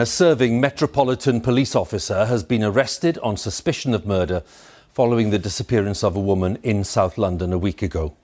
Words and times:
a 0.00 0.06
serving 0.06 0.58
Metropolitan 0.58 1.42
Police 1.42 1.76
officer 1.76 2.24
has 2.24 2.42
been 2.42 2.64
arrested 2.64 3.18
on 3.18 3.36
suspicion 3.36 3.92
of 3.92 4.06
murder 4.06 4.42
following 4.92 5.28
the 5.28 5.38
disappearance 5.38 6.02
of 6.02 6.16
a 6.16 6.20
woman 6.20 6.56
in 6.62 6.84
South 6.84 7.18
London 7.18 7.52
a 7.52 7.58
week 7.58 7.82
ago. 7.82 8.14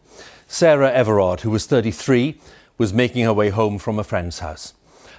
Sarah 0.48 0.90
Everard, 0.90 1.42
who 1.42 1.50
was 1.50 1.66
33, 1.66 2.40
was 2.78 2.94
making 2.94 3.24
her 3.24 3.32
way 3.34 3.50
home 3.50 3.78
from 3.78 3.98
a 3.98 4.04
friend's 4.04 4.38
house. 4.38 4.72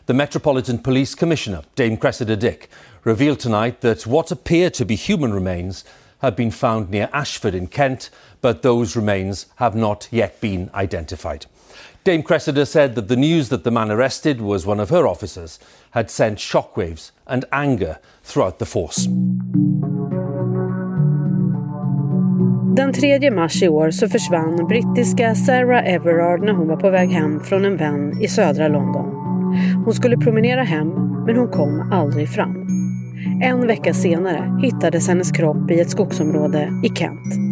The 0.08 0.16
Metropolitan 0.16 0.80
Police 0.80 1.14
Commissioner, 1.14 1.62
Dame 1.76 1.96
Cressida 1.96 2.36
Dick, 2.36 2.70
revealed 3.04 3.40
tonight 3.40 3.82
that 3.82 4.08
what 4.08 4.32
appear 4.32 4.72
to 4.72 4.86
be 4.86 4.96
human 4.96 5.34
remains 5.34 5.84
have 6.24 6.36
been 6.36 6.50
found 6.50 6.90
near 6.90 7.08
Ashford 7.14 7.54
in 7.54 7.68
Kent, 7.68 8.10
but 8.42 8.64
those 8.64 8.96
remains 8.96 9.46
have 9.58 9.76
not 9.76 10.08
yet 10.10 10.42
been 10.42 10.72
identified. 10.74 11.46
Dame 12.08 12.24
Cressida 12.24 12.66
said 12.66 12.96
that 12.96 13.10
the 13.10 13.16
news 13.18 13.50
that 13.50 13.66
the 13.66 13.72
man 13.72 13.92
arrested 13.92 14.40
was 14.40 14.66
one 14.66 14.80
of 14.80 14.90
her 14.90 15.06
officers 15.06 15.60
had 15.90 16.10
sent 16.10 16.40
shockwaves 16.40 17.12
and 17.26 17.44
anger 17.52 17.98
throughout 18.24 18.60
the 18.60 18.66
force. 18.66 19.10
Den 22.76 22.94
3 22.94 23.32
mars 23.32 23.64
i 23.64 23.68
år 23.68 23.92
så 23.92 24.08
försvann 24.10 24.68
brittiska 24.68 25.36
Sarah 25.36 25.94
Everard 25.94 26.44
när 26.44 26.54
hon 26.54 26.68
var 26.68 26.78
på 26.78 26.90
väg 26.90 27.10
hem 27.10 27.40
från 27.40 27.66
en 27.66 27.78
vän 27.78 28.22
i 28.22 28.28
södra 28.28 28.68
London. 28.68 29.06
Hon 29.86 29.94
skulle 29.94 30.18
promenera 30.18 30.64
hem, 30.64 30.88
men 31.26 31.38
hon 31.38 31.50
kom 31.52 31.92
aldrig 31.92 32.30
fram. 32.30 32.68
En 33.44 33.68
vecka 33.68 33.94
senare 33.94 34.60
hittades 34.62 35.08
hennes 35.08 35.32
kropp 35.32 35.72
i 35.72 35.80
ett 35.80 35.90
skogsområde 35.90 36.70
i 36.84 36.90
Kent. 36.96 37.47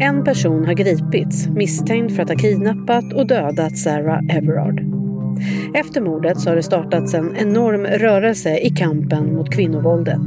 En 0.00 0.24
person 0.24 0.66
har 0.66 0.74
gripits 0.74 1.48
misstänkt 1.48 2.16
för 2.16 2.22
att 2.22 2.28
ha 2.28 2.36
kidnappat 2.36 3.12
och 3.12 3.26
dödat 3.26 3.78
Sarah 3.78 4.36
Everard. 4.36 4.80
Efter 5.74 6.00
mordet 6.00 6.40
så 6.40 6.50
har 6.50 6.56
det 6.56 6.62
startats 6.62 7.14
en 7.14 7.36
enorm 7.36 7.86
rörelse 7.86 8.58
i 8.58 8.70
kampen 8.70 9.34
mot 9.34 9.54
kvinnovåldet. 9.54 10.20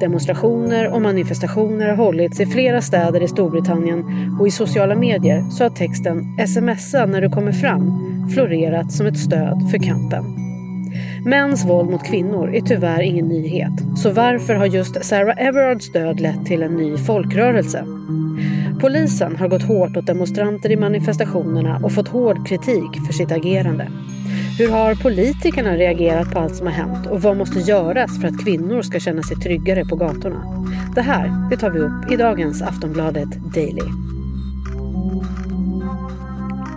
Demonstrationer 0.00 0.94
och 0.94 1.02
manifestationer 1.02 1.88
har 1.88 1.96
hållits 1.96 2.40
i 2.40 2.46
flera 2.46 2.82
städer 2.82 3.22
i 3.22 3.28
Storbritannien 3.28 4.04
och 4.40 4.48
i 4.48 4.50
sociala 4.50 4.94
medier 4.94 5.42
så 5.50 5.64
har 5.64 5.70
texten 5.70 6.24
“smsa 6.46 7.06
när 7.06 7.20
du 7.20 7.28
kommer 7.28 7.52
fram” 7.52 8.10
florerat 8.34 8.92
som 8.92 9.06
ett 9.06 9.18
stöd 9.18 9.68
för 9.70 9.78
kampen. 9.78 10.24
Mäns 11.24 11.64
våld 11.64 11.90
mot 11.90 12.04
kvinnor 12.04 12.54
är 12.54 12.60
tyvärr 12.60 13.02
ingen 13.02 13.28
nyhet. 13.28 13.72
Så 13.96 14.10
varför 14.10 14.54
har 14.54 14.66
just 14.66 15.04
Sarah 15.04 15.46
Everards 15.46 15.92
död 15.92 16.20
lett 16.20 16.46
till 16.46 16.62
en 16.62 16.76
ny 16.76 16.96
folkrörelse? 16.96 17.84
Polisen 18.80 19.36
har 19.36 19.48
gått 19.48 19.62
hårt 19.62 19.96
åt 19.96 20.06
demonstranter 20.06 20.70
i 20.70 20.76
manifestationerna 20.76 21.80
och 21.84 21.92
fått 21.92 22.08
hård 22.08 22.48
kritik 22.48 23.06
för 23.06 23.12
sitt 23.12 23.32
agerande. 23.32 23.88
Hur 24.58 24.68
har 24.68 24.94
politikerna 24.94 25.76
reagerat 25.76 26.32
på 26.32 26.38
allt 26.38 26.56
som 26.56 26.66
har 26.66 26.74
hänt 26.74 27.06
och 27.06 27.22
vad 27.22 27.36
måste 27.36 27.58
göras 27.58 28.20
för 28.20 28.28
att 28.28 28.44
kvinnor 28.44 28.82
ska 28.82 29.00
känna 29.00 29.22
sig 29.22 29.36
tryggare 29.36 29.84
på 29.84 29.96
gatorna? 29.96 30.66
Det 30.94 31.00
här 31.00 31.50
det 31.50 31.56
tar 31.56 31.70
vi 31.70 31.78
upp 31.78 32.12
i 32.12 32.16
dagens 32.16 32.62
Aftonbladet 32.62 33.28
Daily. 33.54 33.90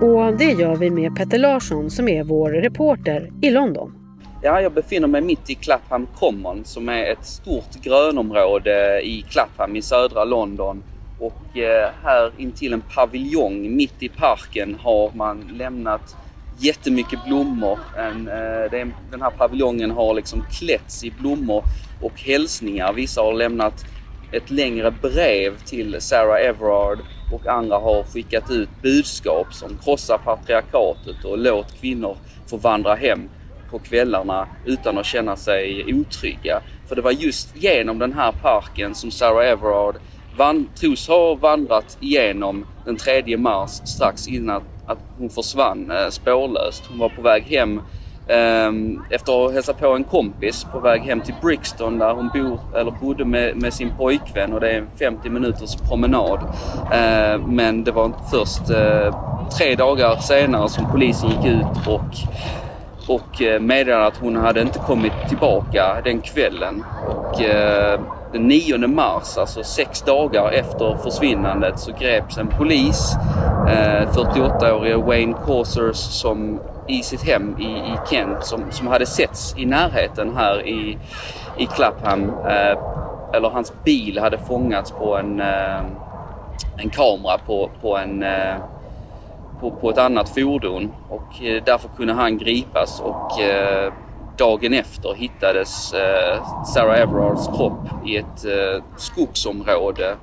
Och 0.01 0.38
det 0.38 0.51
gör 0.51 0.75
vi 0.75 0.89
med 0.89 1.15
Petter 1.15 1.38
Larsson 1.38 1.89
som 1.89 2.07
är 2.07 2.23
vår 2.23 2.49
reporter 2.49 3.31
i 3.41 3.51
London. 3.51 3.93
Ja, 4.41 4.61
jag 4.61 4.73
befinner 4.73 5.07
mig 5.07 5.21
mitt 5.21 5.49
i 5.49 5.55
Clapham 5.55 6.07
Common 6.15 6.61
som 6.65 6.89
är 6.89 7.11
ett 7.11 7.25
stort 7.25 7.83
grönområde 7.83 9.01
i 9.01 9.25
Clapham 9.29 9.75
i 9.75 9.81
södra 9.81 10.23
London. 10.23 10.83
Och 11.19 11.58
eh, 11.58 11.89
här 12.03 12.31
intill 12.38 12.73
en 12.73 12.81
paviljong 12.81 13.75
mitt 13.75 14.03
i 14.03 14.09
parken 14.09 14.78
har 14.81 15.11
man 15.16 15.42
lämnat 15.58 16.16
jättemycket 16.58 17.25
blommor. 17.25 17.80
En, 17.97 18.28
eh, 18.28 18.72
den 19.11 19.22
här 19.22 19.30
paviljongen 19.30 19.91
har 19.91 20.14
liksom 20.14 20.45
klätts 20.52 21.03
i 21.03 21.11
blommor 21.11 21.64
och 22.02 22.22
hälsningar. 22.22 22.94
Vissa 22.94 23.22
har 23.22 23.34
lämnat 23.34 23.86
ett 24.31 24.52
längre 24.52 24.91
brev 24.91 25.58
till 25.66 26.02
Sarah 26.02 26.41
Everard 26.41 27.00
och 27.31 27.47
andra 27.47 27.78
har 27.78 28.03
skickat 28.03 28.52
ut 28.52 28.69
budskap 28.81 29.53
som 29.53 29.78
krossa 29.84 30.18
patriarkatet 30.18 31.25
och 31.25 31.38
låt 31.38 31.81
kvinnor 31.81 32.18
få 32.50 32.57
vandra 32.57 32.96
hem 32.96 33.29
på 33.72 33.79
kvällarna 33.79 34.47
utan 34.66 34.97
att 34.97 35.06
känna 35.06 35.35
sig 35.35 35.85
otrygga. 35.94 36.62
För 36.88 36.96
det 36.96 37.02
var 37.02 37.12
just 37.12 37.56
genom 37.56 38.00
den 38.00 38.13
här 38.13 38.31
parken 38.31 38.96
som 38.96 39.12
Sarah 39.12 39.47
Everard 39.47 39.96
van, 40.38 40.69
tros 40.79 41.07
ha 41.07 41.35
vandrat 41.35 41.97
igenom 41.99 42.66
den 42.85 42.97
3 42.97 43.38
mars 43.38 43.71
strax 43.71 44.27
innan 44.27 44.61
att 44.88 44.97
hon 45.17 45.29
försvann 45.29 45.91
eh, 45.91 46.09
spårlöst. 46.09 46.83
Hon 46.89 46.99
var 46.99 47.09
på 47.09 47.21
väg 47.21 47.44
hem 47.44 47.81
ehm, 48.27 49.01
efter 49.09 49.31
att 49.31 49.39
ha 49.39 49.51
hälsat 49.51 49.79
på 49.79 49.88
en 49.88 50.03
kompis 50.03 50.66
på 50.72 50.79
väg 50.79 51.01
hem 51.01 51.22
till 51.22 51.35
Brixton 51.41 51.99
där 51.99 52.13
hon 52.13 52.29
bor, 52.33 52.59
eller 52.75 52.91
bodde 52.91 53.25
med, 53.25 53.57
med 53.57 53.73
sin 53.73 53.91
pojkvän 53.97 54.53
och 54.53 54.59
det 54.59 54.69
är 54.72 54.77
en 54.77 54.88
50 54.99 55.29
minuters 55.29 55.75
promenad. 55.75 56.39
Eh, 56.91 57.47
men 57.47 57.83
det 57.83 57.91
var 57.91 58.11
först 58.31 58.69
eh, 58.69 59.16
tre 59.57 59.75
dagar 59.75 60.16
senare 60.16 60.69
som 60.69 60.91
polisen 60.91 61.29
gick 61.29 61.45
ut 61.45 61.88
och 61.88 62.16
och 63.08 63.41
eh, 63.41 63.59
meddelade 63.59 64.06
att 64.06 64.18
hon 64.18 64.36
hade 64.36 64.62
inte 64.62 64.80
kommit 64.80 65.14
tillbaka 65.30 66.02
den 66.03 66.22
kvällen. 66.22 66.84
Och 67.08 67.41
eh, 67.41 68.00
den 68.31 68.47
9 68.47 68.88
mars, 68.88 69.38
alltså 69.38 69.64
sex 69.64 70.02
dagar 70.02 70.52
efter 70.52 70.97
försvinnandet, 70.97 71.80
så 71.80 71.91
greps 72.00 72.38
en 72.38 72.47
polis, 72.47 73.16
eh, 73.68 74.09
48-årige 74.09 74.97
Wayne 74.97 75.36
Causers, 75.46 75.97
som 75.97 76.59
i 76.88 77.03
sitt 77.03 77.24
hem 77.24 77.56
i, 77.59 77.64
i 77.64 77.97
Kent 78.09 78.46
som, 78.46 78.72
som 78.72 78.88
hade 78.88 79.06
setts 79.06 79.56
i 79.58 79.66
närheten 79.66 80.35
här 80.35 80.68
i, 80.68 80.97
i 81.58 81.66
Clapham. 81.66 82.30
Eh, 82.30 82.78
eller 83.34 83.50
hans 83.50 83.74
bil 83.84 84.20
hade 84.20 84.38
fångats 84.38 84.91
på 84.91 85.18
en, 85.18 85.40
eh, 85.40 85.81
en 86.78 86.90
kamera 86.90 87.38
på, 87.46 87.70
på, 87.81 87.97
en, 87.97 88.24
eh, 88.24 88.56
på, 89.63 89.72
på 89.72 89.90
ett 89.90 89.97
annat 89.97 90.29
fordon 90.29 90.91
och 91.09 91.44
eh, 91.44 91.63
därför 91.66 91.90
kunde 91.97 92.13
han 92.13 92.38
gripas 92.38 93.01
och 93.01 93.41
eh, 93.41 93.94
dagen 94.38 94.74
efter 94.74 95.13
hittades 95.13 95.94
eh, 95.94 96.63
Sarah 96.66 97.00
Everards 97.00 97.47
kropp 97.47 98.07
i 98.07 98.18
ett 98.18 98.46
eh, 98.46 98.84
skogsområde 98.97 100.16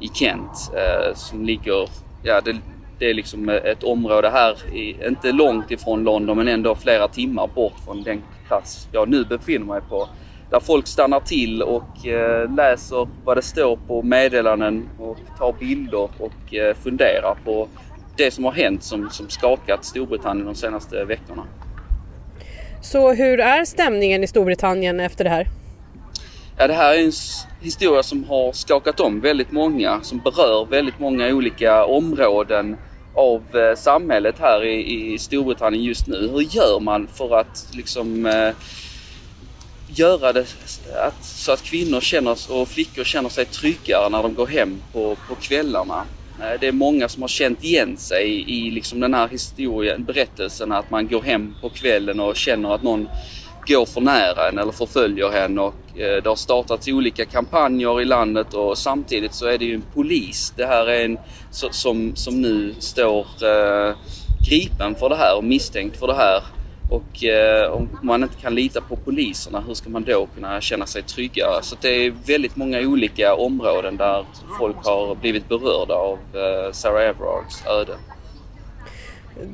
i 0.00 0.08
Kent 0.08 0.72
eh, 0.74 1.14
som 1.14 1.44
ligger 1.44 1.88
ja, 2.22 2.40
det, 2.40 2.56
det 2.98 3.10
är 3.10 3.14
liksom 3.14 3.48
ett 3.48 3.82
område 3.82 4.30
här, 4.30 4.56
inte 5.08 5.32
långt 5.32 5.70
ifrån 5.70 6.04
London 6.04 6.36
men 6.36 6.48
ändå 6.48 6.74
flera 6.74 7.08
timmar 7.08 7.46
bort 7.54 7.78
från 7.84 8.02
den 8.02 8.22
plats 8.46 8.88
jag 8.92 9.08
nu 9.08 9.24
befinner 9.24 9.66
mig 9.66 9.80
på. 9.88 10.08
Där 10.50 10.60
folk 10.60 10.86
stannar 10.86 11.20
till 11.20 11.62
och 11.62 12.06
eh, 12.06 12.54
läser 12.54 13.08
vad 13.24 13.36
det 13.36 13.42
står 13.42 13.78
på 13.86 14.02
meddelanden 14.02 14.88
och 14.98 15.16
tar 15.38 15.52
bilder 15.52 16.08
och 16.18 16.54
eh, 16.54 16.74
funderar 16.74 17.36
på 17.44 17.68
det 18.20 18.30
som 18.30 18.44
har 18.44 18.52
hänt 18.52 18.82
som, 18.82 19.10
som 19.10 19.28
skakat 19.28 19.84
Storbritannien 19.84 20.46
de 20.46 20.54
senaste 20.54 21.04
veckorna. 21.04 21.44
Så 22.82 23.12
hur 23.12 23.40
är 23.40 23.64
stämningen 23.64 24.24
i 24.24 24.26
Storbritannien 24.26 25.00
efter 25.00 25.24
det 25.24 25.30
här? 25.30 25.46
Ja, 26.58 26.66
det 26.66 26.74
här 26.74 26.94
är 26.94 27.04
en 27.04 27.12
historia 27.60 28.02
som 28.02 28.24
har 28.24 28.52
skakat 28.52 29.00
om 29.00 29.20
väldigt 29.20 29.52
många, 29.52 30.00
som 30.02 30.18
berör 30.18 30.66
väldigt 30.66 30.98
många 30.98 31.28
olika 31.28 31.84
områden 31.84 32.76
av 33.14 33.42
eh, 33.56 33.76
samhället 33.76 34.34
här 34.38 34.64
i, 34.64 35.12
i 35.12 35.18
Storbritannien 35.18 35.84
just 35.84 36.06
nu. 36.06 36.28
Hur 36.32 36.40
gör 36.40 36.80
man 36.80 37.06
för 37.06 37.40
att 37.40 37.68
liksom 37.72 38.26
eh, 38.26 38.54
göra 39.88 40.32
det 40.32 40.46
att, 41.06 41.24
så 41.24 41.52
att 41.52 41.62
kvinnor 41.62 42.00
känner, 42.00 42.52
och 42.52 42.68
flickor 42.68 43.04
känner 43.04 43.28
sig 43.28 43.44
tryggare 43.44 44.08
när 44.08 44.22
de 44.22 44.34
går 44.34 44.46
hem 44.46 44.82
på, 44.92 45.16
på 45.28 45.34
kvällarna? 45.34 46.04
Eh, 46.42 46.60
det 46.60 46.68
är 46.68 46.72
många 46.72 47.08
som 47.08 47.22
har 47.22 47.28
känt 47.28 47.64
igen 47.64 47.96
sig 47.96 48.50
i 48.50 48.70
liksom 48.70 49.00
den 49.00 49.14
här 49.14 49.28
historien, 49.28 50.04
berättelsen 50.04 50.72
att 50.72 50.90
man 50.90 51.08
går 51.08 51.22
hem 51.22 51.54
på 51.60 51.68
kvällen 51.68 52.20
och 52.20 52.36
känner 52.36 52.74
att 52.74 52.82
någon 52.82 53.08
går 53.66 53.86
för 53.86 54.00
nära 54.00 54.48
en 54.48 54.58
eller 54.58 54.72
förföljer 54.72 55.28
henne 55.28 55.60
och 55.60 55.98
eh, 55.98 56.22
det 56.22 56.28
har 56.28 56.36
startats 56.36 56.88
olika 56.88 57.24
kampanjer 57.24 58.00
i 58.00 58.04
landet 58.04 58.54
och 58.54 58.78
samtidigt 58.78 59.34
så 59.34 59.46
är 59.46 59.58
det 59.58 59.64
ju 59.64 59.74
en 59.74 59.84
polis. 59.94 60.52
Det 60.56 60.66
här 60.66 60.86
är 60.86 61.04
en 61.04 61.18
som, 61.50 62.16
som 62.16 62.42
nu 62.42 62.74
står 62.78 63.26
eh, 63.42 63.94
gripen 64.48 64.94
för 64.94 65.08
det 65.08 65.16
här 65.16 65.36
och 65.36 65.44
misstänkt 65.44 65.96
för 65.96 66.06
det 66.06 66.14
här. 66.14 66.42
Och 66.90 67.24
eh, 67.24 67.72
om 67.72 67.98
man 68.02 68.22
inte 68.22 68.36
kan 68.40 68.54
lita 68.54 68.80
på 68.80 68.96
poliserna, 68.96 69.64
hur 69.66 69.74
ska 69.74 69.90
man 69.90 70.04
då 70.04 70.28
kunna 70.34 70.60
känna 70.60 70.86
sig 70.86 71.02
tryggare? 71.02 71.62
Så 71.62 71.76
det 71.80 71.88
är 71.88 72.12
väldigt 72.26 72.56
många 72.56 72.80
olika 72.80 73.34
områden 73.34 73.96
där 73.96 74.24
folk 74.58 74.76
har 74.84 75.14
blivit 75.14 75.48
berörda 75.48 75.94
av 75.94 76.18
eh, 76.34 76.72
Sarah 76.72 77.02
Everards 77.02 77.66
öde. 77.66 77.92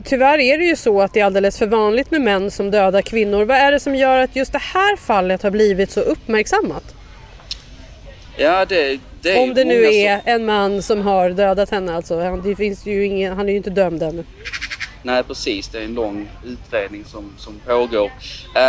Tyvärr 0.04 0.38
är 0.38 0.58
det 0.58 0.64
ju 0.64 0.76
så 0.76 1.00
att 1.02 1.14
det 1.14 1.20
är 1.20 1.24
alldeles 1.24 1.58
för 1.58 1.66
vanligt 1.66 2.10
med 2.10 2.20
män 2.20 2.50
som 2.50 2.70
dödar 2.70 3.02
kvinnor. 3.02 3.44
Vad 3.44 3.56
är 3.56 3.72
det 3.72 3.80
som 3.80 3.94
gör 3.94 4.18
att 4.18 4.36
just 4.36 4.52
det 4.52 4.62
här 4.62 4.96
fallet 4.96 5.42
har 5.42 5.50
blivit 5.50 5.90
så 5.90 6.00
uppmärksammat? 6.00 6.94
Ja, 8.36 8.64
det, 8.64 9.00
det 9.22 9.38
Om 9.38 9.54
det 9.54 9.64
nu 9.64 9.84
är 9.84 10.20
som... 10.20 10.32
en 10.32 10.46
man 10.46 10.82
som 10.82 11.00
har 11.00 11.30
dödat 11.30 11.70
henne 11.70 11.94
alltså. 11.94 12.40
Det 12.44 12.56
finns 12.56 12.86
ju 12.86 13.04
ingen, 13.04 13.36
han 13.36 13.48
är 13.48 13.50
ju 13.50 13.56
inte 13.56 13.70
dömd 13.70 14.02
ännu. 14.02 14.24
Nej 15.06 15.22
precis, 15.22 15.68
det 15.68 15.78
är 15.78 15.84
en 15.84 15.94
lång 15.94 16.28
utredning 16.44 17.04
som, 17.04 17.32
som 17.38 17.60
pågår. 17.66 18.12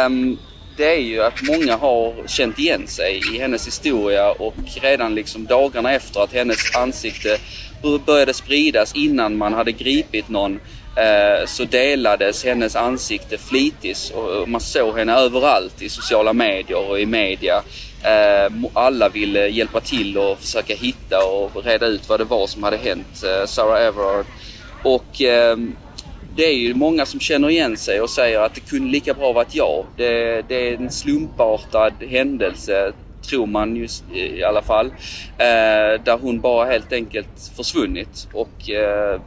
Um, 0.05 0.37
det 0.77 0.95
är 0.95 0.99
ju 0.99 1.23
att 1.23 1.41
många 1.41 1.75
har 1.75 2.27
känt 2.27 2.59
igen 2.59 2.87
sig 2.87 3.21
i 3.33 3.39
hennes 3.39 3.67
historia 3.67 4.31
och 4.31 4.55
redan 4.81 5.15
liksom 5.15 5.45
dagarna 5.45 5.93
efter 5.93 6.19
att 6.19 6.33
hennes 6.33 6.75
ansikte 6.75 7.37
började 8.05 8.33
spridas 8.33 8.95
innan 8.95 9.37
man 9.37 9.53
hade 9.53 9.71
gripit 9.71 10.29
någon 10.29 10.59
eh, 10.95 11.45
så 11.45 11.63
delades 11.63 12.43
hennes 12.43 12.75
ansikte 12.75 13.37
flitigt 13.37 14.13
och 14.15 14.49
man 14.49 14.61
såg 14.61 14.97
henne 14.97 15.13
överallt 15.13 15.81
i 15.81 15.89
sociala 15.89 16.33
medier 16.33 16.89
och 16.89 16.99
i 16.99 17.05
media. 17.05 17.63
Ehm, 18.03 18.65
alla 18.73 19.09
ville 19.09 19.47
hjälpa 19.47 19.79
till 19.79 20.17
och 20.17 20.39
försöka 20.39 20.75
hitta 20.75 21.25
och 21.25 21.65
reda 21.65 21.85
ut 21.85 22.09
vad 22.09 22.19
det 22.19 22.23
var 22.23 22.47
som 22.47 22.63
hade 22.63 22.77
hänt 22.77 23.23
eh, 23.23 23.45
Sarah 23.45 23.81
Everard. 23.81 24.25
Och 24.83 25.21
ehm, 25.21 25.75
det 26.37 26.45
är 26.45 26.53
ju 26.53 26.73
många 26.73 27.05
som 27.05 27.19
känner 27.19 27.49
igen 27.49 27.77
sig 27.77 28.01
och 28.01 28.09
säger 28.09 28.39
att 28.39 28.55
det 28.55 28.61
kunde 28.61 28.91
lika 28.91 29.13
bra 29.13 29.33
varit 29.33 29.55
jag. 29.55 29.85
Det, 29.95 30.41
det 30.47 30.69
är 30.69 30.77
en 30.77 30.91
slumpartad 30.91 31.93
händelse 32.09 32.93
tror 33.29 33.45
man 33.45 33.75
just 33.75 34.03
i 34.13 34.43
alla 34.43 34.61
fall. 34.61 34.85
Eh, 35.37 36.03
där 36.03 36.17
hon 36.21 36.39
bara 36.39 36.65
helt 36.65 36.93
enkelt 36.93 37.51
försvunnit. 37.55 38.27
Och 38.33 38.69
eh, 38.69 39.21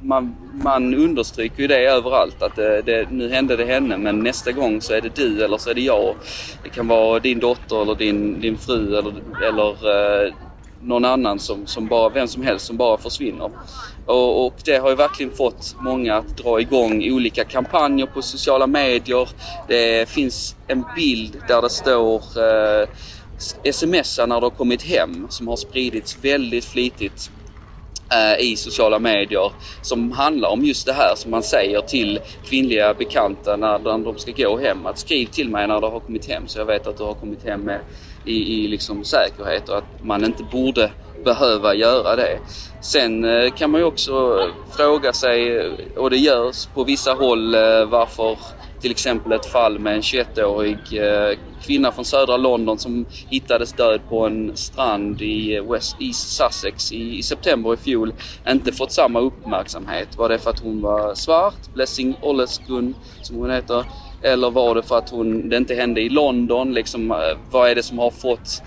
man, 0.00 0.36
man 0.52 0.94
understryker 0.94 1.62
ju 1.62 1.68
det 1.68 1.78
överallt 1.78 2.42
att 2.42 2.56
det, 2.56 2.82
det, 2.82 3.10
nu 3.10 3.30
hände 3.30 3.56
det 3.56 3.64
henne 3.64 3.96
men 3.96 4.18
nästa 4.18 4.52
gång 4.52 4.80
så 4.80 4.94
är 4.94 5.00
det 5.00 5.16
du 5.16 5.44
eller 5.44 5.56
så 5.56 5.70
är 5.70 5.74
det 5.74 5.80
jag. 5.80 6.14
Det 6.62 6.68
kan 6.68 6.88
vara 6.88 7.18
din 7.18 7.38
dotter 7.38 7.82
eller 7.82 7.94
din, 7.94 8.40
din 8.40 8.58
fru 8.58 8.98
eller, 8.98 9.14
eller 9.42 9.70
eh, 9.70 10.32
någon 10.84 11.04
annan 11.04 11.38
som, 11.38 11.66
som 11.66 11.86
bara, 11.86 12.08
vem 12.08 12.28
som 12.28 12.42
helst 12.42 12.66
som 12.66 12.76
bara 12.76 12.98
försvinner. 12.98 13.50
Och, 14.06 14.46
och, 14.46 14.54
det 14.64 14.76
har 14.76 14.90
ju 14.90 14.96
verkligen 14.96 15.32
fått 15.32 15.76
många 15.80 16.16
att 16.16 16.36
dra 16.36 16.60
igång 16.60 17.12
olika 17.12 17.44
kampanjer 17.44 18.06
på 18.06 18.22
sociala 18.22 18.66
medier. 18.66 19.28
Det 19.68 20.08
finns 20.08 20.56
en 20.66 20.84
bild 20.96 21.36
där 21.48 21.62
det 21.62 21.70
står 21.70 22.16
eh, 22.16 22.88
smsar 23.72 24.26
när 24.26 24.40
du 24.40 24.46
har 24.46 24.50
kommit 24.50 24.82
hem 24.82 25.26
som 25.30 25.48
har 25.48 25.56
spridits 25.56 26.18
väldigt 26.22 26.64
flitigt 26.64 27.30
eh, 28.12 28.44
i 28.44 28.56
sociala 28.56 28.98
medier 28.98 29.52
som 29.82 30.12
handlar 30.12 30.48
om 30.48 30.64
just 30.64 30.86
det 30.86 30.92
här 30.92 31.14
som 31.16 31.30
man 31.30 31.42
säger 31.42 31.80
till 31.80 32.20
kvinnliga 32.44 32.94
bekanta 32.94 33.56
när 33.56 33.78
de 33.78 34.18
ska 34.18 34.32
gå 34.32 34.58
hem. 34.58 34.86
Att 34.86 34.98
skriv 34.98 35.26
till 35.26 35.50
mig 35.50 35.68
när 35.68 35.80
du 35.80 35.86
har 35.86 36.00
kommit 36.00 36.28
hem 36.28 36.48
så 36.48 36.58
jag 36.58 36.66
vet 36.66 36.86
att 36.86 36.98
du 36.98 37.04
har 37.04 37.14
kommit 37.14 37.44
hem 37.44 37.60
med, 37.60 37.80
i, 38.24 38.64
i 38.64 38.68
liksom 38.68 39.04
säkerhet 39.04 39.68
och 39.68 39.78
att 39.78 40.04
man 40.04 40.24
inte 40.24 40.42
borde 40.42 40.90
behöva 41.24 41.74
göra 41.74 42.16
det. 42.16 42.38
Sen 42.80 43.24
eh, 43.24 43.50
kan 43.50 43.70
man 43.70 43.80
ju 43.80 43.84
också 43.84 44.38
fråga 44.76 45.12
sig, 45.12 45.56
eh, 45.58 45.72
och 45.96 46.10
det 46.10 46.16
görs 46.16 46.66
på 46.66 46.84
vissa 46.84 47.12
håll, 47.12 47.54
eh, 47.54 47.84
varför 47.84 48.38
till 48.80 48.90
exempel 48.90 49.32
ett 49.32 49.46
fall 49.46 49.78
med 49.78 49.94
en 49.94 50.00
21-årig 50.00 50.78
kvinna 51.62 51.92
från 51.92 52.04
södra 52.04 52.36
London 52.36 52.78
som 52.78 53.06
hittades 53.28 53.72
död 53.72 54.00
på 54.08 54.26
en 54.26 54.56
strand 54.56 55.22
i 55.22 55.60
West 55.60 55.96
East 56.00 56.36
Sussex 56.36 56.92
i, 56.92 57.18
i 57.18 57.22
september 57.22 57.74
i 57.74 57.76
fjol 57.76 58.14
inte 58.48 58.72
fått 58.72 58.92
samma 58.92 59.20
uppmärksamhet. 59.20 60.08
Var 60.16 60.28
det 60.28 60.38
för 60.38 60.50
att 60.50 60.60
hon 60.60 60.82
var 60.82 61.14
svart, 61.14 61.74
Blessing 61.74 62.16
Olleskun 62.22 62.94
som 63.22 63.36
hon 63.36 63.50
heter, 63.50 63.84
eller 64.24 64.50
var 64.50 64.74
det 64.74 64.82
för 64.82 64.98
att 64.98 65.10
hon, 65.10 65.48
det 65.48 65.56
inte 65.56 65.74
hände 65.74 66.00
i 66.00 66.08
London? 66.08 66.74
Liksom, 66.74 67.10
eh, 67.10 67.16
vad 67.50 67.70
är 67.70 67.74
det 67.74 67.82
som 67.82 67.98
har 67.98 68.10
fått 68.10 68.62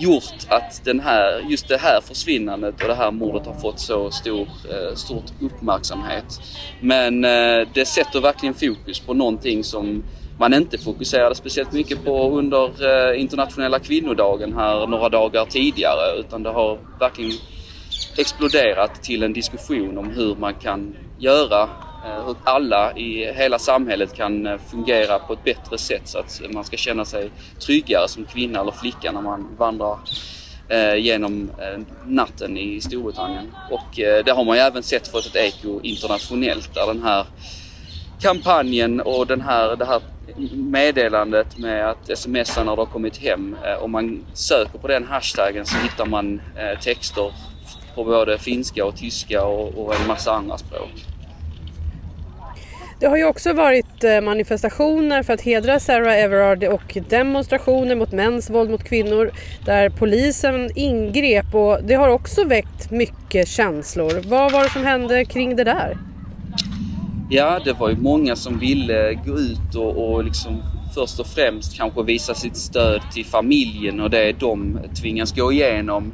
gjort 0.00 0.46
att 0.48 0.84
den 0.84 1.00
här, 1.00 1.44
just 1.48 1.68
det 1.68 1.76
här 1.76 2.00
försvinnandet 2.00 2.82
och 2.82 2.88
det 2.88 2.94
här 2.94 3.10
mordet 3.10 3.46
har 3.46 3.54
fått 3.54 3.80
så 3.80 4.10
stor, 4.10 4.40
eh, 4.70 4.94
stort 4.94 5.24
uppmärksamhet. 5.40 6.40
Men 6.80 7.24
eh, 7.24 7.68
det 7.74 7.86
sätter 7.86 8.20
verkligen 8.20 8.54
fokus 8.54 9.00
på 9.00 9.14
någonting 9.14 9.64
som 9.64 10.04
man 10.38 10.54
inte 10.54 10.78
fokuserade 10.78 11.34
speciellt 11.34 11.72
mycket 11.72 12.04
på 12.04 12.30
under 12.30 13.14
internationella 13.14 13.78
kvinnodagen 13.78 14.54
här 14.54 14.86
några 14.86 15.08
dagar 15.08 15.44
tidigare 15.44 16.20
utan 16.20 16.42
det 16.42 16.50
har 16.50 16.78
verkligen 17.00 17.32
exploderat 18.18 19.02
till 19.02 19.22
en 19.22 19.32
diskussion 19.32 19.98
om 19.98 20.10
hur 20.10 20.34
man 20.34 20.54
kan 20.54 20.96
göra 21.18 21.68
Eh, 22.04 22.26
hur 22.26 22.36
alla 22.44 22.96
i 22.96 23.32
hela 23.32 23.58
samhället 23.58 24.14
kan 24.14 24.46
eh, 24.46 24.58
fungera 24.70 25.18
på 25.18 25.32
ett 25.32 25.44
bättre 25.44 25.78
sätt 25.78 26.02
så 26.04 26.18
att 26.18 26.40
man 26.50 26.64
ska 26.64 26.76
känna 26.76 27.04
sig 27.04 27.30
tryggare 27.60 28.08
som 28.08 28.24
kvinna 28.24 28.60
eller 28.60 28.72
flicka 28.72 29.12
när 29.12 29.22
man 29.22 29.56
vandrar 29.58 29.98
eh, 30.68 30.94
genom 30.94 31.50
natten 32.06 32.56
i 32.56 32.80
Storbritannien. 32.80 33.52
Och 33.70 33.96
det 33.96 34.30
har 34.30 34.44
man 34.44 34.56
ju 34.56 34.62
även 34.62 34.82
sett 34.82 35.08
fått 35.08 35.26
ett 35.26 35.36
eko 35.36 35.80
internationellt 35.82 36.74
där 36.74 36.86
den 36.86 37.02
här 37.02 37.26
kampanjen 38.20 39.00
och 39.00 39.26
den 39.26 39.40
här, 39.40 39.76
det 39.76 39.84
här 39.84 40.00
meddelandet 40.52 41.58
med 41.58 41.90
att 41.90 42.18
smsa 42.18 42.64
när 42.64 42.76
du 42.76 42.82
har 42.82 42.86
kommit 42.86 43.16
hem. 43.16 43.56
Om 43.80 43.90
man 43.90 44.26
söker 44.34 44.78
på 44.78 44.88
den 44.88 45.04
hashtaggen 45.04 45.66
så 45.66 45.78
hittar 45.78 46.06
man 46.06 46.40
texter 46.80 47.32
på 47.94 48.04
både 48.04 48.38
finska 48.38 48.84
och 48.84 48.96
tyska 48.96 49.44
och, 49.44 49.86
och 49.86 49.94
en 49.94 50.06
massa 50.06 50.32
andra 50.32 50.58
språk. 50.58 51.17
Det 53.00 53.06
har 53.06 53.16
ju 53.16 53.24
också 53.24 53.52
varit 53.52 54.04
eh, 54.04 54.20
manifestationer 54.20 55.22
för 55.22 55.32
att 55.32 55.40
hedra 55.40 55.80
Sarah 55.80 56.18
Everard 56.18 56.64
och 56.64 56.98
demonstrationer 57.08 57.96
mot 57.96 58.12
mäns 58.12 58.50
våld 58.50 58.70
mot 58.70 58.84
kvinnor 58.84 59.30
där 59.64 59.90
polisen 59.90 60.70
ingrep 60.74 61.54
och 61.54 61.78
det 61.84 61.94
har 61.94 62.08
också 62.08 62.44
väckt 62.44 62.90
mycket 62.90 63.48
känslor. 63.48 64.22
Vad 64.28 64.52
var 64.52 64.64
det 64.64 64.70
som 64.70 64.84
hände 64.84 65.24
kring 65.24 65.56
det 65.56 65.64
där? 65.64 65.98
Ja, 67.30 67.60
det 67.64 67.72
var 67.72 67.90
ju 67.90 67.96
många 67.96 68.36
som 68.36 68.58
ville 68.58 69.14
gå 69.14 69.38
ut 69.38 69.74
och, 69.76 70.14
och 70.14 70.24
liksom 70.24 70.62
först 70.94 71.20
och 71.20 71.26
främst 71.26 71.76
kanske 71.76 72.02
visa 72.02 72.34
sitt 72.34 72.56
stöd 72.56 73.00
till 73.12 73.24
familjen 73.24 74.00
och 74.00 74.10
det 74.10 74.32
de 74.32 74.78
tvingas 75.00 75.32
gå 75.32 75.52
igenom. 75.52 76.12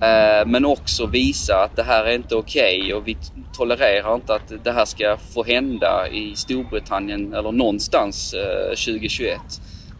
Eh, 0.00 0.46
men 0.46 0.64
också 0.64 1.06
visa 1.06 1.64
att 1.64 1.76
det 1.76 1.82
här 1.82 2.04
är 2.04 2.14
inte 2.14 2.34
okej 2.34 2.78
okay 2.80 2.92
och 2.92 3.08
vi 3.08 3.16
tolererar 3.52 4.14
inte 4.14 4.34
att 4.34 4.52
det 4.64 4.72
här 4.72 4.84
ska 4.84 5.16
få 5.34 5.44
hända 5.44 6.08
i 6.12 6.36
Storbritannien 6.36 7.34
eller 7.34 7.52
någonstans 7.52 8.34
eh, 8.34 8.68
2021. 8.68 9.40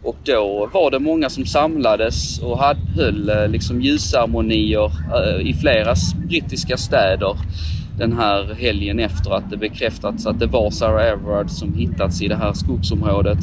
Och 0.03 0.17
då 0.23 0.69
var 0.73 0.91
det 0.91 0.99
många 0.99 1.29
som 1.29 1.45
samlades 1.45 2.39
och 2.39 2.59
höll 2.95 3.29
eh, 3.29 3.47
liksom 3.47 3.81
ljusceremonier 3.81 4.91
i 5.41 5.53
flera 5.53 5.95
brittiska 6.27 6.77
städer 6.77 7.37
den 7.97 8.13
här 8.13 8.53
helgen 8.53 8.99
efter 8.99 9.31
att 9.31 9.49
det 9.49 9.57
bekräftats 9.57 10.25
att 10.25 10.39
det 10.39 10.47
var 10.47 10.71
Sarah 10.71 11.05
Everard 11.05 11.49
som 11.49 11.73
hittats 11.73 12.21
i 12.21 12.27
det 12.27 12.35
här 12.35 12.53
skogsområdet. 12.53 13.37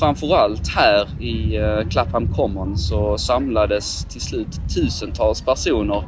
Framförallt 0.00 0.68
här 0.68 1.22
i 1.22 1.56
eh, 1.56 1.88
Clapham 1.88 2.28
Common 2.34 2.78
så 2.78 3.18
samlades 3.18 4.04
till 4.04 4.20
slut 4.20 4.60
tusentals 4.74 5.42
personer 5.42 6.02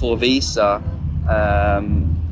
för 0.00 0.14
att 0.14 0.22
visa 0.22 0.82
eh, 1.30 1.82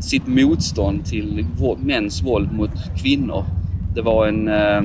sitt 0.00 0.26
motstånd 0.26 1.04
till 1.06 1.46
mäns 1.78 2.22
våld 2.22 2.52
mot 2.52 2.70
kvinnor. 3.02 3.44
Det 3.94 4.02
var 4.02 4.26
en 4.26 4.48
eh, 4.48 4.82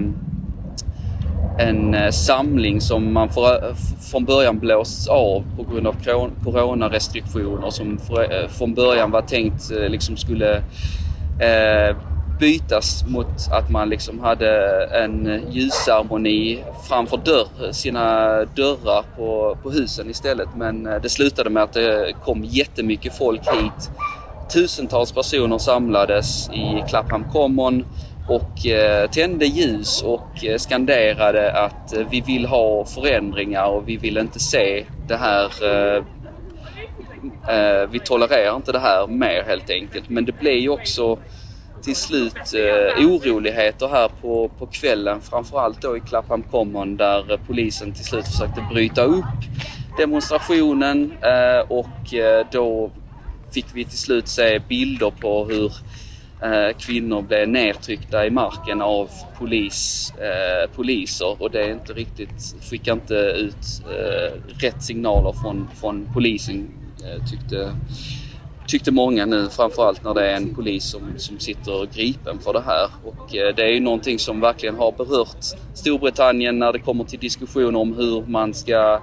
en 1.60 1.94
eh, 1.94 2.12
samling 2.12 2.82
som 2.82 3.14
man 3.14 3.30
för, 3.30 3.70
eh, 3.70 3.76
från 4.12 4.26
början 4.26 4.60
blåsts 4.60 5.08
av 5.08 5.44
på 5.58 5.64
grund 5.64 5.88
av 5.88 5.96
coronarestriktioner 6.44 7.70
som 7.70 7.98
för, 7.98 8.24
eh, 8.24 8.48
från 8.48 8.74
början 8.74 9.12
var 9.12 9.22
tänkt 9.22 9.70
liksom 9.70 10.18
skulle 10.18 10.56
eh, 11.40 11.96
bytas 12.40 13.04
mot 13.08 13.28
att 13.52 13.70
man 13.70 13.90
liksom 13.90 14.20
hade 14.20 14.84
en 14.86 15.42
ljusceremoni 15.52 16.64
framför 16.88 17.18
dörr, 17.18 17.72
sina 17.72 18.30
dörrar 18.46 19.04
på, 19.18 19.58
på 19.64 19.72
husen 19.72 20.10
istället. 20.10 20.48
Men 20.56 20.84
det 20.84 21.10
slutade 21.10 21.50
med 21.50 21.64
att 21.64 21.74
det 21.74 22.14
kom 22.26 22.44
jättemycket 22.44 23.18
folk 23.18 23.42
hit. 23.42 23.92
Tusentals 24.54 25.12
personer 25.12 25.58
samlades 25.58 26.50
i 26.50 26.84
Clapham 26.90 27.24
Common 27.32 27.86
och 28.30 28.66
eh, 28.66 29.10
tände 29.10 29.46
ljus 29.46 30.02
och 30.02 30.46
eh, 30.46 30.58
skanderade 30.58 31.52
att 31.52 31.94
eh, 31.94 32.08
vi 32.12 32.22
vill 32.22 32.46
ha 32.46 32.86
förändringar 32.86 33.66
och 33.66 33.90
vi 33.90 33.98
vill 33.98 34.18
inte 34.18 34.40
se 34.40 34.86
det 35.08 35.18
här 35.18 35.50
vi 37.92 38.00
tolererar 38.00 38.56
inte 38.56 38.72
det 38.72 38.80
här 38.80 39.08
mer 39.08 39.44
helt 39.48 39.70
enkelt. 39.70 40.10
Men 40.10 40.26
det 40.26 40.40
blev 40.40 40.54
ju 40.54 40.70
också 40.70 41.18
till 41.82 41.96
slut 41.96 42.54
eh, 42.54 43.06
oroligheter 43.06 43.88
här 43.88 44.10
på, 44.22 44.52
på 44.60 44.66
kvällen. 44.66 45.22
Framförallt 45.22 45.82
då 45.82 45.98
i 45.98 46.00
Clapham 46.00 46.44
Common 46.44 46.98
där 46.98 47.40
polisen 47.48 47.94
till 47.94 48.06
slut 48.06 48.26
försökte 48.26 48.68
bryta 48.74 49.04
upp 49.04 49.26
demonstrationen 49.98 51.14
eh, 51.22 51.72
och 51.72 52.14
då 52.52 52.92
fick 53.52 53.66
vi 53.74 53.86
till 53.86 53.98
slut 53.98 54.28
se 54.28 54.60
bilder 54.60 55.12
på 55.22 55.46
hur 55.46 55.72
Eh, 56.42 56.78
kvinnor 56.78 57.22
blev 57.22 57.50
nedtryckta 57.50 58.26
i 58.26 58.30
marken 58.30 58.82
av 58.82 59.10
polis, 59.38 60.14
eh, 60.18 60.70
poliser 60.76 61.42
och 61.42 61.52
det 61.52 61.64
är 61.66 61.72
inte 61.72 61.94
riktigt, 61.94 62.56
skickar 62.70 62.94
inte 62.94 63.14
ut 63.14 63.84
eh, 63.86 64.32
rätt 64.62 64.84
signaler 64.84 65.32
från, 65.42 65.70
från 65.80 66.10
polisen 66.14 66.70
eh, 67.04 67.26
tyckte, 67.26 67.72
tyckte 68.68 68.92
många 68.92 69.26
nu 69.26 69.50
framförallt 69.50 70.04
när 70.04 70.14
det 70.14 70.32
är 70.32 70.36
en 70.36 70.56
polis 70.56 70.84
som, 70.84 71.02
som 71.18 71.40
sitter 71.40 71.86
gripen 71.94 72.40
för 72.40 72.54
det 72.54 72.62
här. 72.62 72.90
Och 73.04 73.36
eh, 73.36 73.56
det 73.56 73.64
är 73.64 73.74
ju 73.74 73.80
någonting 73.80 74.20
som 74.20 74.42
verkligen 74.42 74.76
har 74.76 74.92
berört 74.92 75.46
Storbritannien 75.74 76.60
när 76.60 76.74
det 76.74 76.80
kommer 76.80 77.04
till 77.04 77.20
diskussioner 77.20 77.80
om 77.80 77.94
hur 77.94 78.26
man 78.28 78.54
ska 78.54 79.02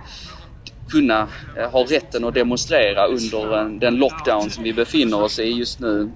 kunna 0.88 1.28
eh, 1.56 1.70
ha 1.70 1.84
rätten 1.84 2.24
att 2.24 2.34
demonstrera 2.34 3.06
under 3.06 3.56
en, 3.56 3.78
den 3.78 3.96
lockdown 3.96 4.50
som 4.50 4.64
vi 4.64 4.72
befinner 4.72 5.22
oss 5.22 5.38
i 5.38 5.44
just 5.44 5.80
nu. 5.80 6.10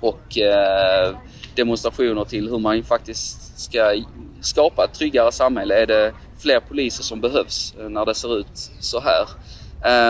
Och 0.00 0.38
eh, 0.38 1.16
demonstrationer 1.54 2.24
till 2.24 2.48
hur 2.48 2.58
man 2.58 2.82
faktiskt 2.82 3.58
ska 3.58 4.02
skapa 4.40 4.84
ett 4.84 4.94
tryggare 4.94 5.32
samhälle. 5.32 5.82
Är 5.82 5.86
det 5.86 6.12
fler 6.38 6.60
poliser 6.60 7.02
som 7.02 7.20
behövs 7.20 7.74
eh, 7.80 7.88
när 7.88 8.06
det 8.06 8.14
ser 8.14 8.38
ut 8.38 8.70
så 8.80 9.00
här? 9.00 9.26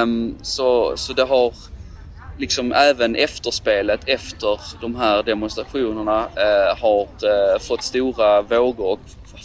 Um, 0.02 0.36
så, 0.42 0.96
så 0.96 1.12
det 1.12 1.24
har 1.24 1.54
liksom 2.38 2.72
även 2.72 3.16
efterspelet 3.16 4.00
efter 4.06 4.60
de 4.80 4.94
här 4.96 5.22
demonstrationerna 5.22 6.28
eh, 6.36 6.78
har 6.80 7.02
eh, 7.02 7.58
fått 7.60 7.82
stora 7.82 8.42
vågor 8.42 8.86
och 8.86 9.00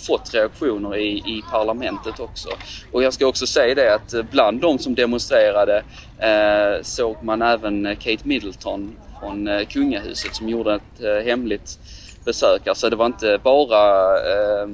fått 0.08 0.34
reaktioner 0.34 0.98
i, 0.98 1.18
i 1.18 1.44
parlamentet 1.52 2.20
också. 2.20 2.50
Och 2.92 3.04
jag 3.04 3.14
ska 3.14 3.28
också 3.28 3.48
säga 3.48 3.76
det 3.76 3.96
att 3.96 4.14
eh, 4.14 4.24
bland 4.32 4.62
de 4.62 4.80
som 4.80 4.96
demonstrerade 4.96 5.84
eh, 6.20 6.84
såg 6.84 7.24
man 7.24 7.42
även 7.42 7.96
Kate 7.96 8.28
Middleton 8.28 8.96
från 9.20 9.48
eh, 9.48 9.66
kungahuset 9.66 10.36
som 10.36 10.50
gjorde 10.50 10.76
ett 10.76 11.04
eh, 11.04 11.26
hemligt 11.26 11.80
besök. 12.26 12.68
Alltså 12.68 12.90
det 12.90 12.96
var 12.96 13.06
inte 13.06 13.40
bara 13.44 14.16
eh, 14.18 14.68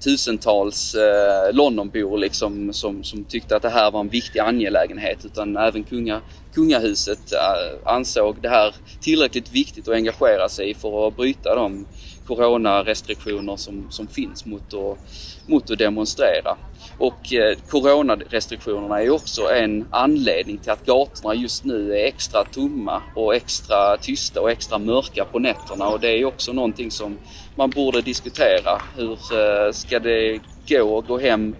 tusentals 0.00 0.94
eh, 0.94 1.52
Londonbor 1.54 2.18
liksom, 2.18 2.72
som, 2.72 3.04
som 3.04 3.24
tyckte 3.24 3.56
att 3.56 3.62
det 3.62 3.68
här 3.68 3.90
var 3.90 4.00
en 4.00 4.08
viktig 4.08 4.40
angelägenhet 4.40 5.24
utan 5.24 5.56
även 5.56 5.84
kunga, 5.84 6.20
kungahuset 6.54 7.32
eh, 7.32 7.92
ansåg 7.92 8.36
det 8.42 8.48
här 8.48 8.74
tillräckligt 9.00 9.52
viktigt 9.52 9.88
att 9.88 9.94
engagera 9.94 10.48
sig 10.48 10.70
i 10.70 10.74
för 10.74 11.08
att 11.08 11.16
bryta 11.16 11.54
de 11.54 11.86
coronarestriktioner 12.28 13.56
som, 13.56 13.86
som 13.90 14.06
finns 14.06 14.46
mot 14.46 14.74
att, 14.74 14.98
mot 15.46 15.70
att 15.70 15.78
demonstrera. 15.78 16.56
Och 16.98 17.32
eh, 17.32 17.58
coronarestriktionerna 17.68 19.02
är 19.02 19.10
också 19.10 19.42
en 19.50 19.86
anledning 19.90 20.58
till 20.58 20.72
att 20.72 20.86
gatorna 20.86 21.34
just 21.34 21.64
nu 21.64 21.92
är 21.92 22.04
extra 22.04 22.44
tomma 22.44 23.02
och 23.14 23.34
extra 23.34 23.96
tysta 23.96 24.40
och 24.40 24.50
extra 24.50 24.78
mörka 24.78 25.24
på 25.24 25.38
nätterna 25.38 25.88
och 25.88 26.00
det 26.00 26.08
är 26.08 26.24
också 26.24 26.52
någonting 26.52 26.90
som 26.90 27.18
man 27.54 27.70
borde 27.70 28.00
diskutera. 28.00 28.82
Hur 28.96 29.12
eh, 29.12 29.72
ska 29.72 29.98
det 29.98 30.40
gå 30.68 30.98
att 30.98 31.06
gå 31.06 31.18
hem 31.18 31.56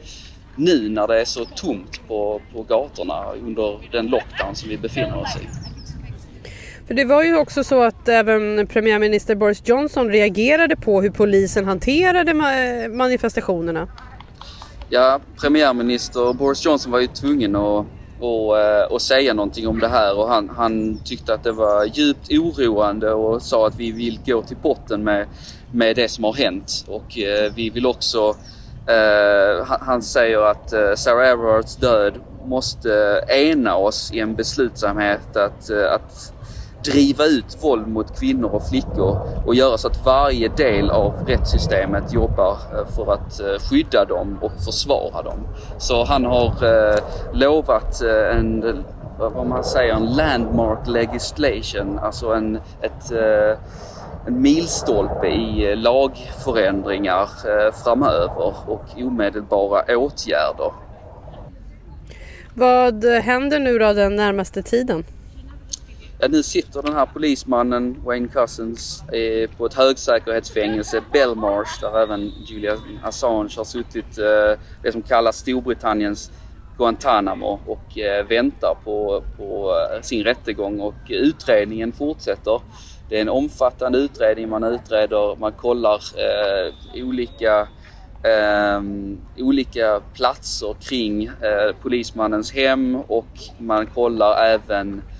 nu 0.57 0.89
när 0.89 1.07
det 1.07 1.21
är 1.21 1.25
så 1.25 1.45
tomt 1.45 2.01
på, 2.09 2.43
på 2.53 2.63
gatorna 2.63 3.33
under 3.33 3.79
den 3.93 4.07
lockdown 4.07 4.55
som 4.55 4.69
vi 4.69 4.79
befinner 4.79 5.17
oss 5.19 5.37
i? 5.37 5.68
För 6.89 6.95
det 6.95 7.05
var 7.05 7.23
ju 7.23 7.37
också 7.37 7.65
så 7.65 7.83
att 7.83 8.09
även 8.09 8.67
premiärminister 8.67 9.35
Boris 9.35 9.63
Johnson 9.65 10.11
reagerade 10.11 10.77
på 10.77 11.03
hur 11.03 11.11
polisen 11.11 11.65
hanterade 11.65 12.35
manifestationerna. 12.91 13.89
Ja, 14.89 15.21
premiärminister 15.41 16.33
Boris 16.33 16.65
Johnson 16.65 16.93
var 16.93 17.01
ju 17.01 17.07
tvungen 17.07 17.57
att, 17.57 17.87
att, 18.17 18.91
eh, 18.91 18.95
att 18.95 19.03
säga 19.03 19.35
någonting 19.35 19.69
om 19.69 19.79
det 19.79 19.89
här 19.89 20.19
och 20.19 20.29
han, 20.29 20.49
han 20.57 21.01
tyckte 21.05 21.35
att 21.35 21.45
det 21.45 21.53
var 21.53 21.85
djupt 21.85 22.33
oroande 22.33 23.13
och 23.13 23.43
sa 23.43 23.67
att 23.67 23.77
vi 23.77 23.93
vill 23.93 24.21
gå 24.27 24.43
till 24.43 24.57
botten 24.57 25.05
med, 25.05 25.27
med 25.73 25.97
det 25.97 26.09
som 26.09 26.25
har 26.25 26.35
hänt 26.35 26.85
och 26.87 27.19
eh, 27.19 27.53
vi 27.55 27.71
vill 27.71 27.87
också 27.87 28.37
Uh, 28.91 29.65
han 29.81 30.03
säger 30.03 30.51
att 30.51 30.73
eh, 30.73 30.95
Sarah 30.95 31.29
Everards 31.29 31.77
död 31.77 32.15
måste 32.45 33.25
ena 33.29 33.77
oss 33.77 34.11
i 34.13 34.21
en 34.21 34.35
beslutsamhet 34.35 35.37
att, 35.37 35.71
att 35.71 36.33
driva 36.85 37.25
ut 37.25 37.65
våld 37.65 37.89
mot 37.89 38.21
kvinnor 38.21 38.51
och 38.51 38.69
flickor 38.69 39.19
och 39.47 39.55
göra 39.55 39.79
så 39.79 39.89
att 39.89 40.05
varje 40.07 40.49
del 40.49 40.91
av 40.91 41.13
rättssystemet 41.27 42.13
jobbar 42.13 42.57
eh, 42.73 42.95
för 42.97 43.13
att 43.13 43.41
eh, 43.41 43.69
skydda 43.71 44.05
dem 44.05 44.39
och 44.41 44.53
försvara 44.65 45.23
dem. 45.23 45.49
Så 45.79 46.05
han 46.05 46.25
har 46.25 46.47
eh, 46.47 46.99
lovat 47.33 48.03
en, 48.33 48.85
vad 49.19 49.47
man 49.47 49.65
säger, 49.65 49.95
en 49.95 50.07
landmark 50.07 50.87
legislation, 50.87 51.99
alltså 51.99 52.33
en, 52.33 52.57
ett, 52.83 53.11
en 54.27 54.43
milstolpe 54.43 55.27
i 55.27 55.77
lagförändringar 55.77 57.29
framöver 57.85 58.55
och 58.67 58.85
omedelbara 58.97 59.97
åtgärder. 59.97 60.73
Vad 62.55 63.05
händer 63.05 63.59
nu 63.59 63.79
då 63.79 63.93
den 63.93 64.17
närmaste 64.17 64.63
tiden? 64.63 65.05
Ja, 66.21 66.29
nu 66.29 66.43
sitter 66.43 66.83
den 66.83 66.95
här 66.95 67.07
polismannen, 67.07 67.97
Wayne 68.05 68.29
Cousins, 68.29 69.03
eh, 69.13 69.51
på 69.57 69.67
ett 69.67 69.75
högsäkerhetsfängelse, 69.75 71.03
Belmarsh, 71.13 71.81
där 71.81 72.03
även 72.03 72.33
Julian 72.47 72.79
Assange 73.05 73.55
har 73.57 73.65
suttit, 73.65 74.19
eh, 74.19 74.59
det 74.83 74.93
som 74.93 75.03
kallas 75.03 75.37
Storbritanniens 75.37 76.31
Guantanamo 76.79 77.61
och 77.67 77.99
eh, 77.99 78.27
väntar 78.27 78.77
på, 78.85 79.23
på 79.37 79.75
eh, 79.95 80.03
sin 80.03 80.25
rättegång 80.25 80.81
och 80.81 80.95
utredningen 81.09 81.93
fortsätter. 81.93 82.61
Det 83.09 83.17
är 83.17 83.23
en 83.23 83.29
omfattande 83.29 83.99
utredning. 83.99 84.49
Man 84.49 84.65
utreder, 84.65 85.37
man 85.37 85.53
kollar 85.53 86.01
eh, 86.17 87.05
olika, 87.05 87.69
eh, 88.23 88.83
olika 89.37 90.01
platser 90.15 90.77
kring 90.81 91.25
eh, 91.25 91.77
polismannens 91.83 92.53
hem 92.53 92.97
och 92.97 93.39
man 93.59 93.87
kollar 93.87 94.45
även 94.47 95.03
Eh, 95.03 95.18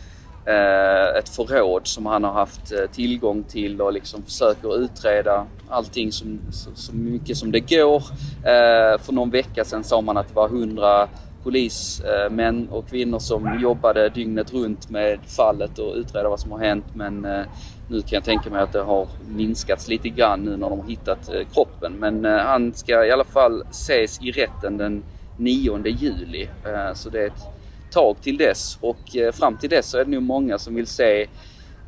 Eh, 0.49 1.19
ett 1.19 1.29
förråd 1.29 1.87
som 1.87 2.07
han 2.07 2.25
har 2.25 2.33
haft 2.33 2.73
eh, 2.73 2.91
tillgång 2.93 3.43
till 3.43 3.81
och 3.81 3.93
liksom 3.93 4.23
försöker 4.23 4.79
utreda 4.79 5.47
allting 5.69 6.13
som, 6.13 6.41
så, 6.51 6.71
så 6.75 6.95
mycket 6.95 7.37
som 7.37 7.53
det 7.53 7.61
går. 7.61 7.97
Eh, 8.43 8.99
för 9.01 9.13
någon 9.13 9.31
vecka 9.31 9.65
sedan 9.65 9.85
sa 9.85 10.01
man 10.01 10.17
att 10.17 10.29
det 10.29 10.35
var 10.35 10.49
100 10.49 11.09
polismän 11.43 12.69
eh, 12.69 12.75
och 12.75 12.89
kvinnor 12.89 13.19
som 13.19 13.61
jobbade 13.61 14.09
dygnet 14.09 14.53
runt 14.53 14.91
med 14.91 15.19
fallet 15.37 15.79
och 15.79 15.95
utreda 15.95 16.29
vad 16.29 16.41
som 16.41 16.53
har 16.53 16.59
hänt 16.59 16.85
men 16.95 17.21
nu 17.89 18.01
kan 18.01 18.11
jag 18.11 18.25
tänka 18.25 18.51
mig 18.51 18.63
att 18.63 18.73
det 18.73 18.83
har 18.83 19.09
minskats 19.29 19.89
lite 19.89 20.09
grann 20.09 20.41
nu 20.41 20.57
när 20.57 20.71
de 20.71 20.81
har 20.81 20.89
hittat 20.89 21.31
kroppen. 21.53 21.93
Men 21.93 22.25
han 22.25 22.75
ska 22.75 23.07
i 23.07 23.11
alla 23.11 23.25
fall 23.25 23.63
ses 23.71 24.23
i 24.23 24.31
rätten 24.31 24.77
den 24.77 25.03
9 25.37 25.87
juli 25.87 26.49
så 26.95 27.11
det 27.11 27.23
är 27.23 27.27
ett 27.27 27.58
tag 27.91 28.17
till 28.23 28.37
dess 28.37 28.79
och 28.81 29.17
eh, 29.17 29.33
fram 29.33 29.57
till 29.57 29.71
dess 29.71 29.87
så 29.87 29.99
är 29.99 30.05
det 30.05 30.11
nog 30.11 30.23
många 30.23 30.59
som 30.59 30.75
vill 30.75 30.87
se 30.87 31.27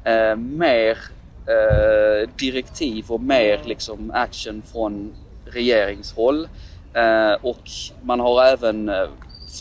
eh, 0.04 0.36
mer 0.36 0.98
eh, 1.46 2.28
direktiv 2.38 3.04
och 3.08 3.20
mer 3.20 3.60
liksom 3.64 4.10
action 4.14 4.62
från 4.72 5.12
regeringshåll. 5.44 6.48
Eh, 6.94 7.32
och 7.42 7.70
man 8.02 8.20
har 8.20 8.44
även 8.44 8.88
eh, 8.88 9.08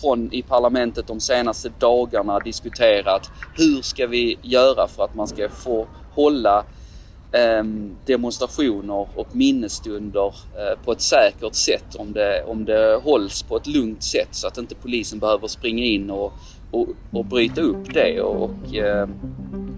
från 0.02 0.34
i 0.34 0.42
parlamentet 0.42 1.08
de 1.08 1.20
senaste 1.20 1.72
dagarna 1.80 2.40
diskuterat 2.40 3.32
hur 3.58 3.82
ska 3.82 4.08
vi 4.08 4.38
göra 4.42 4.88
för 4.88 5.04
att 5.04 5.16
man 5.16 5.28
ska 5.28 5.50
få 5.50 5.88
hålla 6.14 6.66
Ehm, 7.32 7.96
demonstrationer 8.06 9.08
och 9.16 9.36
minnesstunder 9.36 10.28
eh, 10.28 10.84
på 10.86 10.92
ett 10.92 11.02
säkert 11.02 11.56
sätt 11.56 11.96
om 11.96 12.14
det, 12.14 12.44
om 12.44 12.66
det 12.66 13.00
hålls 13.04 13.44
på 13.44 13.58
ett 13.58 13.68
lugnt 13.68 14.04
sätt 14.04 14.28
så 14.32 14.48
att 14.48 14.58
inte 14.58 14.76
polisen 14.76 15.20
behöver 15.20 15.48
springa 15.48 15.84
in 15.84 16.10
och, 16.10 16.34
och, 16.72 16.88
och 17.12 17.26
bryta 17.26 17.62
upp 17.62 17.94
det. 17.94 18.22
Och, 18.22 18.76
ehm, 18.76 19.10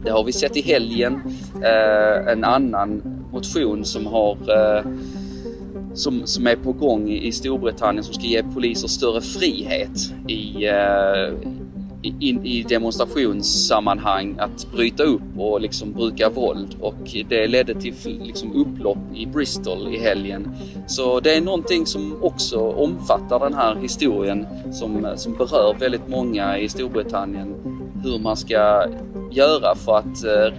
det 0.04 0.12
har 0.12 0.24
vi 0.24 0.32
sett 0.32 0.58
i 0.58 0.62
helgen. 0.62 1.22
Eh, 1.64 2.32
en 2.32 2.44
annan 2.44 3.02
motion 3.32 3.86
som 3.86 4.06
har 4.06 4.38
eh, 4.50 4.86
som, 5.94 6.28
som 6.28 6.48
är 6.48 6.56
på 6.56 6.72
gång 6.72 7.10
i 7.10 7.32
Storbritannien 7.32 8.04
som 8.04 8.14
ska 8.14 8.24
ge 8.24 8.44
poliser 8.44 8.88
större 8.88 9.22
frihet 9.22 10.14
i, 10.28 10.66
in, 12.04 12.46
i 12.46 12.64
demonstrationssammanhang 12.64 14.36
att 14.40 14.72
bryta 14.72 15.04
upp 15.04 15.22
och 15.38 15.62
liksom 15.62 15.94
bruka 15.94 16.30
våld 16.30 16.76
och 16.82 17.16
det 17.30 17.48
ledde 17.48 17.74
till 17.82 17.94
liksom 18.24 18.56
upplopp 18.56 18.98
i 19.16 19.26
Bristol 19.26 19.96
i 19.96 19.98
helgen. 19.98 20.56
Så 20.88 21.20
det 21.20 21.36
är 21.36 21.42
någonting 21.42 21.86
som 21.86 22.24
också 22.24 22.60
omfattar 22.60 23.40
den 23.40 23.54
här 23.54 23.76
historien 23.76 24.48
som, 24.72 25.08
som 25.16 25.34
berör 25.34 25.76
väldigt 25.80 26.08
många 26.08 26.58
i 26.58 26.70
Storbritannien. 26.70 27.56
Hur 28.04 28.20
man 28.20 28.38
ska 28.38 28.86
göra 29.32 29.76
för 29.76 29.98
att 29.98 30.24
eh, 30.24 30.54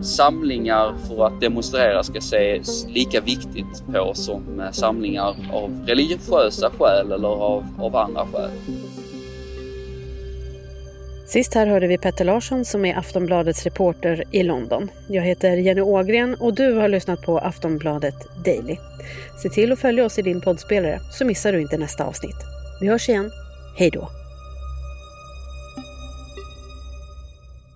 samlingar 0.00 0.94
för 1.08 1.26
att 1.26 1.40
demonstrera 1.40 2.02
ska 2.02 2.18
ses 2.18 2.86
lika 2.88 3.20
viktigt 3.20 3.84
på 3.92 4.14
som 4.14 4.60
eh, 4.60 4.70
samlingar 4.70 5.36
av 5.52 5.84
religiösa 5.86 6.70
skäl 6.78 7.12
eller 7.12 7.28
av, 7.28 7.64
av 7.78 7.96
andra 7.96 8.26
skäl. 8.32 8.50
Sist 11.26 11.54
här 11.54 11.66
hörde 11.66 11.86
vi 11.86 11.98
Petter 11.98 12.24
Larsson 12.24 12.64
som 12.64 12.84
är 12.84 12.98
Aftonbladets 12.98 13.64
reporter 13.64 14.24
i 14.30 14.42
London. 14.42 14.90
Jag 15.08 15.22
heter 15.22 15.56
Jenny 15.56 15.80
Ågren 15.80 16.34
och 16.34 16.54
du 16.54 16.72
har 16.72 16.88
lyssnat 16.88 17.22
på 17.22 17.38
Aftonbladet 17.38 18.14
Daily. 18.44 18.76
Se 19.42 19.48
till 19.48 19.72
att 19.72 19.78
följa 19.78 20.04
oss 20.04 20.18
i 20.18 20.22
din 20.22 20.40
poddspelare 20.40 21.00
så 21.12 21.24
missar 21.24 21.52
du 21.52 21.60
inte 21.60 21.78
nästa 21.78 22.04
avsnitt. 22.04 22.36
Vi 22.80 22.88
hörs 22.88 23.08
igen. 23.08 23.30
Hej 23.78 23.90
då! 23.90 24.08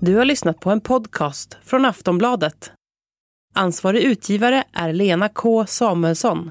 Du 0.01 0.17
har 0.17 0.25
lyssnat 0.25 0.61
på 0.61 0.71
en 0.71 0.81
podcast 0.81 1.57
från 1.65 1.85
Aftonbladet. 1.85 2.73
Ansvarig 3.55 4.03
utgivare 4.03 4.65
är 4.73 4.93
Lena 4.93 5.29
K 5.29 5.67
Samuelsson. 5.67 6.51